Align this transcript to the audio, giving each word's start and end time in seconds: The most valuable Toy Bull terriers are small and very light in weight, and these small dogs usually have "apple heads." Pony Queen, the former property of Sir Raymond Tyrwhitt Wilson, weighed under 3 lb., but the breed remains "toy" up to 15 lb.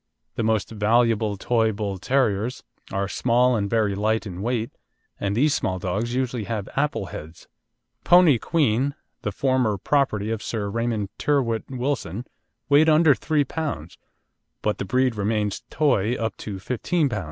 The 0.33 0.41
most 0.41 0.71
valuable 0.71 1.37
Toy 1.37 1.71
Bull 1.71 1.99
terriers 1.99 2.63
are 2.91 3.07
small 3.07 3.55
and 3.55 3.69
very 3.69 3.93
light 3.93 4.25
in 4.25 4.41
weight, 4.41 4.71
and 5.19 5.35
these 5.37 5.53
small 5.53 5.77
dogs 5.77 6.15
usually 6.15 6.45
have 6.45 6.67
"apple 6.75 7.11
heads." 7.13 7.47
Pony 8.03 8.39
Queen, 8.39 8.95
the 9.21 9.31
former 9.31 9.77
property 9.77 10.31
of 10.31 10.41
Sir 10.41 10.71
Raymond 10.71 11.09
Tyrwhitt 11.19 11.69
Wilson, 11.69 12.25
weighed 12.67 12.89
under 12.89 13.13
3 13.13 13.45
lb., 13.45 13.95
but 14.63 14.79
the 14.79 14.85
breed 14.85 15.15
remains 15.15 15.61
"toy" 15.69 16.15
up 16.15 16.35
to 16.37 16.57
15 16.57 17.09
lb. 17.09 17.19